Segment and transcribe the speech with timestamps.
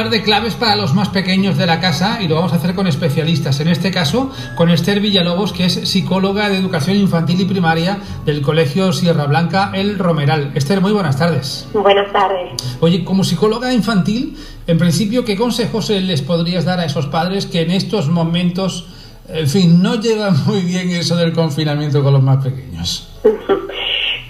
[0.00, 2.74] hablar de claves para los más pequeños de la casa y lo vamos a hacer
[2.74, 3.60] con especialistas.
[3.60, 8.40] En este caso, con Esther Villalobos, que es psicóloga de educación infantil y primaria del
[8.40, 10.52] Colegio Sierra Blanca El Romeral.
[10.54, 11.68] Esther, muy buenas tardes.
[11.74, 12.78] Buenas tardes.
[12.80, 17.60] Oye, como psicóloga infantil, en principio, ¿qué consejos les podrías dar a esos padres que
[17.60, 18.86] en estos momentos,
[19.28, 23.09] en fin, no llevan muy bien eso del confinamiento con los más pequeños?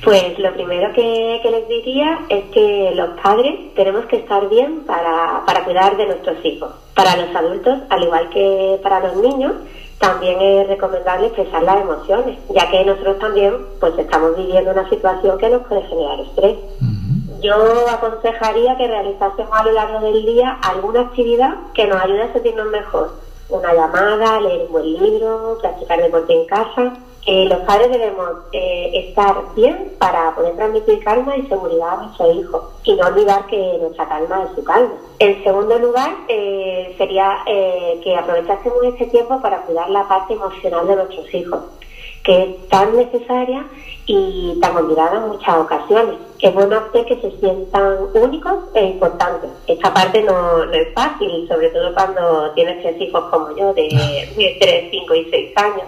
[0.03, 5.43] Pues lo primero que, les diría es que los padres tenemos que estar bien para,
[5.45, 6.71] para cuidar de nuestros hijos.
[6.95, 9.53] Para los adultos, al igual que para los niños,
[9.99, 15.37] también es recomendable expresar las emociones, ya que nosotros también pues estamos viviendo una situación
[15.37, 16.57] que nos puede generar estrés.
[17.43, 22.33] Yo aconsejaría que realizásemos a lo largo del día alguna actividad que nos ayude a
[22.33, 23.13] sentirnos mejor.
[23.51, 26.95] Una llamada, leer un buen libro, practicar deporte en casa
[27.27, 32.33] eh, los padres debemos eh, estar bien para poder transmitir calma y seguridad a nuestro
[32.33, 34.95] hijo y no olvidar que nuestra calma es su calma.
[35.19, 37.39] En segundo lugar, eh, sería
[38.03, 41.61] que aprovechásemos este tiempo para cuidar la parte emocional de nuestros hijos,
[42.25, 43.67] que es tan necesaria
[44.07, 46.17] y tan olvidada en muchas ocasiones.
[46.39, 49.51] Es bueno hacer que se sientan únicos e importantes.
[49.67, 53.83] Esta parte no, no es fácil, sobre todo cuando tienes tres hijos como yo, de,
[54.37, 55.85] de 3, 5 y 6 años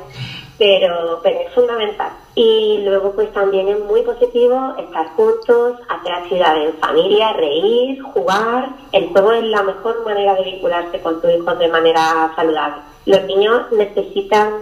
[0.63, 2.13] pero, pero es fundamental.
[2.37, 8.69] Y luego pues también es muy positivo estar juntos, hacer actividades en familia, reír, jugar.
[8.93, 12.77] El juego es la mejor manera de vincularse con tu hijo de manera saludable.
[13.07, 14.53] Los niños necesitan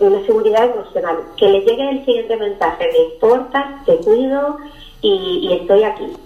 [0.00, 4.56] una seguridad emocional, que les llegue el siguiente mensaje, me importa, te cuido
[5.02, 6.16] y, estoy aquí.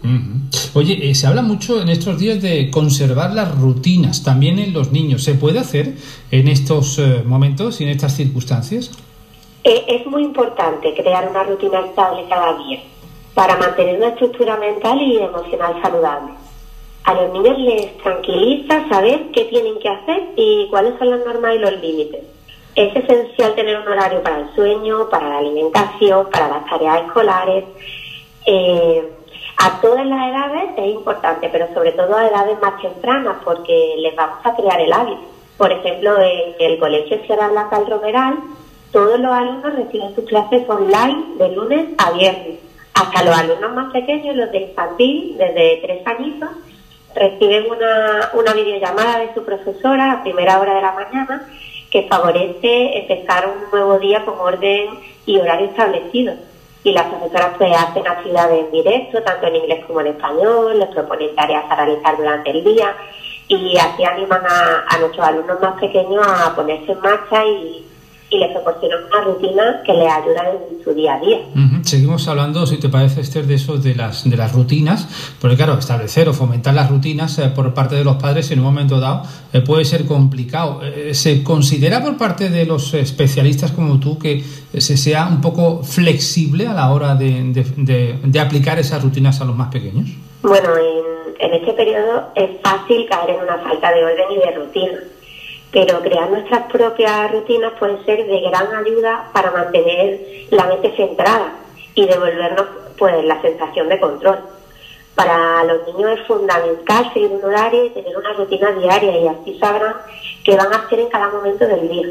[0.75, 4.91] Oye, eh, se habla mucho en estos días de conservar las rutinas también en los
[4.91, 5.23] niños.
[5.23, 5.95] ¿Se puede hacer
[6.31, 8.91] en estos eh, momentos y en estas circunstancias?
[9.65, 12.81] Eh, es muy importante crear una rutina estable cada día
[13.35, 16.33] para mantener una estructura mental y emocional saludable.
[17.05, 21.55] A los niños les tranquiliza saber qué tienen que hacer y cuáles son las normas
[21.55, 22.21] y los límites.
[22.75, 27.65] Es esencial tener un horario para el sueño, para la alimentación, para las tareas escolares.
[28.47, 29.13] Eh,
[29.65, 34.17] a todas las edades es importante, pero sobre todo a edades más tempranas, porque les
[34.17, 35.23] vamos a crear el hábito.
[35.57, 38.39] Por ejemplo, en el Colegio Sierra Blanca del Romeral,
[38.91, 42.59] todos los alumnos reciben sus clases online de lunes a viernes.
[42.95, 46.51] Hasta los alumnos más pequeños, los de infantil, desde tres añitos,
[47.15, 51.49] reciben una, una videollamada de su profesora a primera hora de la mañana
[51.89, 54.89] que favorece empezar un nuevo día con orden
[55.25, 56.35] y horario establecido
[56.85, 60.89] y las profesoras pues hacen actividades en directo, tanto en inglés como en español, les
[60.89, 62.95] proponen tareas a realizar durante el día
[63.49, 67.87] y así animan a, a nuestros alumnos más pequeños a ponerse en marcha y,
[68.33, 71.39] y les proporcionan una rutina que les ayuda en su día a día.
[71.83, 75.75] Seguimos hablando, si te parece, Esther, de eso de las, de las rutinas, porque claro,
[75.75, 79.23] establecer o fomentar las rutinas eh, por parte de los padres en un momento dado
[79.53, 80.81] eh, puede ser complicado.
[80.83, 85.83] Eh, ¿Se considera por parte de los especialistas como tú que se sea un poco
[85.83, 90.09] flexible a la hora de, de, de, aplicar esas rutinas a los más pequeños?
[90.43, 94.51] Bueno, en, en este periodo es fácil caer en una falta de orden y de
[94.53, 94.99] rutina
[95.73, 101.55] pero crear nuestras propias rutinas puede ser de gran ayuda para mantener la mente centrada
[101.95, 102.67] y devolvernos
[102.99, 104.39] pues la sensación de control.
[105.15, 109.59] Para los niños es fundamental seguir un horario y tener una rutina diaria y así
[109.59, 109.95] sabrán
[110.45, 112.09] qué van a hacer en cada momento del día.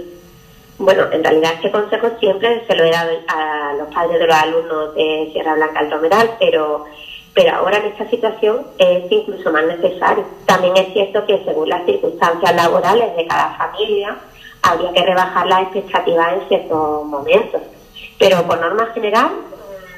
[0.77, 4.35] Bueno, en realidad este consejo siempre se lo he dado a los padres de los
[4.35, 6.85] alumnos de Sierra Blanca del Romeral, pero
[7.33, 10.25] pero ahora en esta situación es incluso más necesario.
[10.45, 14.17] También es cierto que según las circunstancias laborales de cada familia,
[14.61, 17.61] habría que rebajar las expectativas en ciertos momentos.
[18.19, 19.31] Pero por norma general,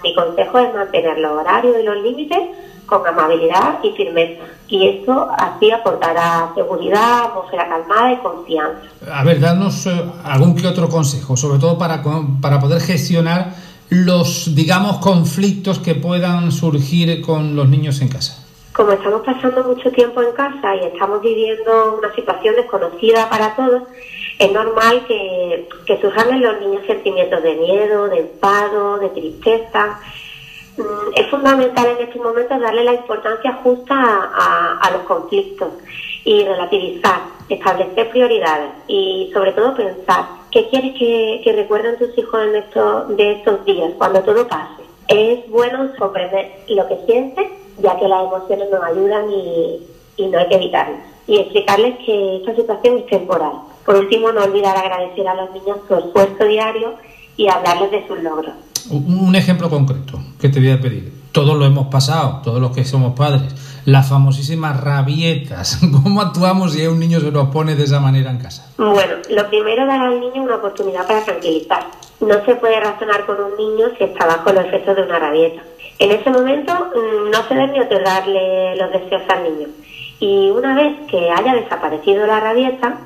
[0.03, 2.39] mi consejo es mantener los horarios y los límites
[2.85, 4.44] con amabilidad y firmeza.
[4.67, 8.81] Y esto así aportará seguridad, atmósfera calmada y confianza.
[9.11, 12.03] A ver, darnos eh, algún que otro consejo, sobre todo para,
[12.41, 13.53] para poder gestionar
[13.89, 18.44] los, digamos, conflictos que puedan surgir con los niños en casa?
[18.73, 23.83] Como estamos pasando mucho tiempo en casa y estamos viviendo una situación desconocida para todos,
[24.39, 30.00] es normal que, que surjan en los niños sentimientos de miedo, de enfado, de tristeza.
[30.78, 35.70] Mm, es fundamental en estos momentos darle la importancia justa a, los conflictos
[36.24, 42.56] y relativizar, establecer prioridades y sobre todo pensar qué quieres que, recuerden tus hijos en
[42.56, 44.84] esto, de estos días, cuando todo pase.
[45.08, 47.50] Es bueno comprender lo que sienten,
[47.80, 49.80] ya que las emociones nos ayudan y,
[50.18, 51.02] y no hay que evitarlas.
[51.28, 53.54] Y explicarles que esta situación es temporal.
[53.86, 56.96] Por último, no olvidar agradecer a los niños su esfuerzo diario
[57.38, 58.54] y hablarles de sus logros.
[58.89, 61.12] Un ejemplo concreto que te voy a pedir.
[61.31, 63.53] Todos lo hemos pasado, todos los que somos padres
[63.85, 65.80] las famosísimas rabietas.
[66.03, 68.71] ¿Cómo actuamos si un niño se nos pone de esa manera en casa?
[68.77, 71.85] Bueno, lo primero dar al niño una oportunidad para tranquilizar.
[72.21, 75.62] No se puede razonar con un niño si está bajo los efectos de una rabieta.
[76.00, 79.68] En ese momento mm, no se debe otorgarle los deseos al niño.
[80.19, 83.00] Y una vez que haya desaparecido la rabieta,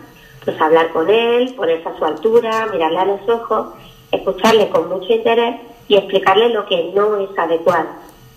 [0.45, 3.69] pues hablar con él, ponerse a su altura, mirarle a los ojos,
[4.12, 5.56] escucharle con mucho interés
[5.88, 7.88] y explicarle lo que no es adecuado.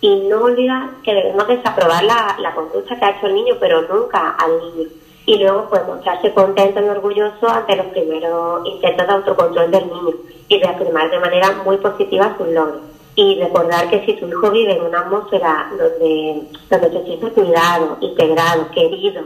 [0.00, 3.82] Y no olvidar que debemos desaprobar la, la conducta que ha hecho el niño, pero
[3.82, 4.88] nunca al niño.
[5.26, 10.14] Y luego pues mostrarse contento y orgulloso ante los primeros intentos de autocontrol del niño
[10.48, 12.80] y reafirmar de manera muy positiva sus logros.
[13.14, 17.98] Y recordar que si tu hijo vive en una atmósfera donde, donde te sientes cuidado,
[18.00, 19.22] integrado, querido,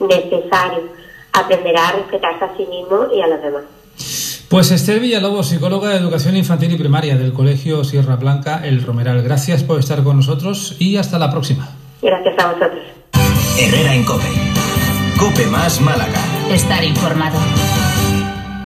[0.00, 0.82] necesario,
[1.32, 3.64] aprenderá a respetarse a sí mismo y a los demás.
[4.48, 9.22] Pues Esther Villalobos, psicóloga de educación infantil y primaria del Colegio Sierra Blanca El Romeral.
[9.22, 11.68] Gracias por estar con nosotros y hasta la próxima.
[12.00, 12.80] Gracias a vosotros.
[13.58, 14.24] Herrera en Cope.
[15.18, 16.22] Cope más Málaga.
[16.50, 17.38] Estar informado.